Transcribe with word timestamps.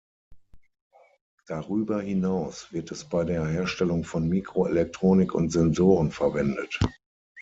Darüber 1.45 2.01
hinaus 2.01 2.73
wird 2.73 2.91
es 2.91 3.05
bei 3.07 3.23
der 3.23 3.45
Herstellung 3.45 4.03
von 4.03 4.27
Mikroelektronik 4.27 5.35
und 5.35 5.51
Sensoren 5.51 6.09
verwendet. 6.09 6.79